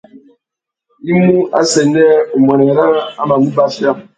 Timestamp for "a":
3.21-3.21